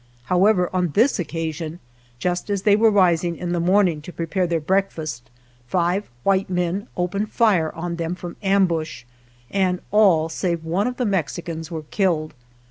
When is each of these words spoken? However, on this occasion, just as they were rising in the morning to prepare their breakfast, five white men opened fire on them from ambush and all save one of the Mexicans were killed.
However, 0.23 0.67
on 0.75 0.93
this 0.95 1.19
occasion, 1.19 1.77
just 2.17 2.49
as 2.49 2.63
they 2.63 2.75
were 2.75 2.89
rising 2.89 3.35
in 3.35 3.51
the 3.51 3.59
morning 3.59 4.01
to 4.01 4.11
prepare 4.11 4.47
their 4.47 4.59
breakfast, 4.59 5.29
five 5.67 6.09
white 6.23 6.49
men 6.49 6.87
opened 6.97 7.31
fire 7.31 7.71
on 7.75 7.97
them 7.97 8.15
from 8.15 8.35
ambush 8.41 9.03
and 9.51 9.79
all 9.91 10.27
save 10.27 10.65
one 10.65 10.87
of 10.87 10.97
the 10.97 11.05
Mexicans 11.05 11.69
were 11.69 11.83
killed. 11.83 12.33